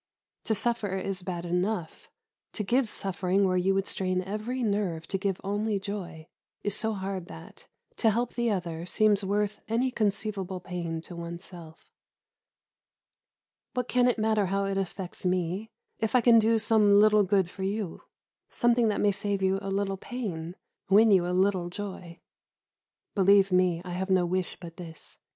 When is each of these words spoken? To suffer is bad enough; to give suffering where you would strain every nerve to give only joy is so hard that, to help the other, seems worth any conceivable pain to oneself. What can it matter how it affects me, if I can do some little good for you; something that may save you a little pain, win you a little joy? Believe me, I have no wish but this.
To 0.45 0.55
suffer 0.55 0.97
is 0.97 1.21
bad 1.21 1.45
enough; 1.45 2.09
to 2.53 2.63
give 2.63 2.89
suffering 2.89 3.45
where 3.47 3.55
you 3.55 3.75
would 3.75 3.85
strain 3.85 4.23
every 4.23 4.63
nerve 4.63 5.05
to 5.09 5.17
give 5.19 5.39
only 5.43 5.77
joy 5.79 6.27
is 6.63 6.75
so 6.75 6.93
hard 6.93 7.27
that, 7.27 7.67
to 7.97 8.09
help 8.09 8.33
the 8.33 8.49
other, 8.49 8.83
seems 8.87 9.23
worth 9.23 9.61
any 9.67 9.91
conceivable 9.91 10.59
pain 10.59 11.01
to 11.01 11.15
oneself. 11.15 11.91
What 13.75 13.87
can 13.87 14.07
it 14.07 14.17
matter 14.17 14.47
how 14.47 14.65
it 14.65 14.75
affects 14.79 15.23
me, 15.23 15.69
if 15.99 16.15
I 16.15 16.21
can 16.21 16.39
do 16.39 16.57
some 16.57 16.93
little 16.99 17.21
good 17.21 17.47
for 17.47 17.61
you; 17.61 18.01
something 18.49 18.87
that 18.87 19.01
may 19.01 19.11
save 19.11 19.43
you 19.43 19.59
a 19.61 19.69
little 19.69 19.97
pain, 19.97 20.55
win 20.89 21.11
you 21.11 21.27
a 21.27 21.31
little 21.31 21.69
joy? 21.69 22.21
Believe 23.13 23.51
me, 23.51 23.83
I 23.85 23.91
have 23.91 24.09
no 24.09 24.25
wish 24.25 24.55
but 24.59 24.77
this. 24.77 25.19